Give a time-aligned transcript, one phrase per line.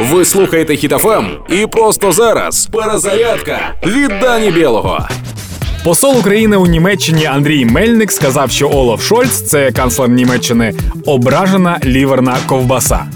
[0.00, 5.08] Ви слухаєте Хітофем і просто зараз перезарядка від Дані Білого.
[5.84, 10.74] Посол України у Німеччині Андрій Мельник сказав, що Олаф Шольц, це канцлер Німеччини,
[11.06, 13.06] ображена ліверна ковбаса.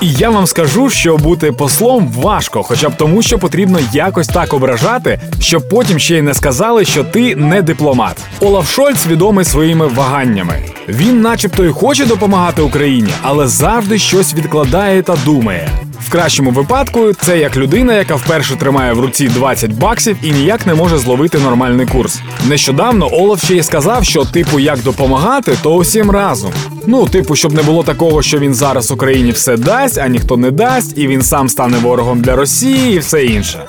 [0.00, 4.54] І я вам скажу, що бути послом важко, хоча б тому, що потрібно якось так
[4.54, 8.16] ображати, щоб потім ще й не сказали, що ти не дипломат.
[8.40, 10.64] Олаф Шольц відомий своїми ваганнями.
[10.88, 15.68] Він, начебто, і хоче допомагати Україні, але завжди щось відкладає та думає.
[16.00, 20.66] В кращому випадку це як людина, яка вперше тримає в руці 20 баксів і ніяк
[20.66, 22.20] не може зловити нормальний курс.
[22.48, 26.52] Нещодавно Олаф ще й сказав, що типу як допомагати, то усім разом.
[26.86, 30.50] Ну, типу, щоб не було такого, що він зараз Україні все дасть, а ніхто не
[30.50, 33.64] дасть, і він сам стане ворогом для Росії і все інше.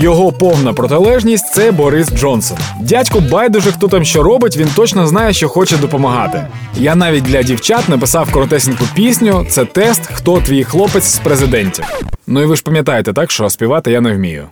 [0.00, 2.58] Його повна протилежність це Борис Джонсон.
[2.80, 6.46] Дядьку байдуже, хто там що робить, він точно знає, що хоче допомагати.
[6.74, 9.46] Я навіть для дівчат написав коротесеньку пісню.
[9.50, 11.84] Це тест, хто твій хлопець з президентів.
[12.26, 14.44] Ну і ви ж пам'ятаєте, так що співати я не вмію.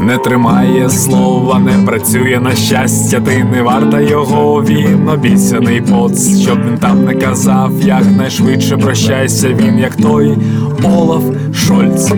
[0.00, 6.58] Не тримає слова, не працює на щастя, ти не варта його, він обіцяний поц, щоб
[6.66, 10.36] він там не казав, як найшвидше прощайся, він як той
[10.84, 11.22] Олаф
[11.54, 12.12] Шольц.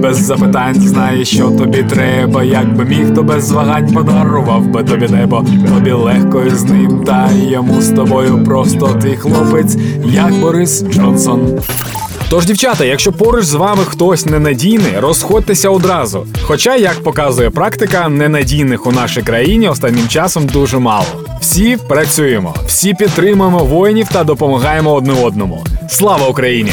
[0.00, 2.44] Без запитань, знає, що тобі треба.
[2.44, 5.44] Якби міг, то без вагань подарував би тобі небо.
[5.74, 11.60] Тобі легко із ним, та йому з тобою просто твій хлопець, як Борис Джонсон.
[12.30, 16.26] Тож, дівчата, якщо поруч з вами хтось ненадійний, розходьтеся одразу.
[16.42, 21.06] Хоча, як показує практика, ненадійних у нашій країні останнім часом дуже мало.
[21.40, 25.64] Всі працюємо, всі підтримуємо воїнів та допомагаємо одне одному.
[25.88, 26.72] Слава Україні!